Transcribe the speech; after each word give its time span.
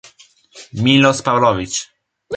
Miloš 0.83 1.21
Pavlović 1.27 1.75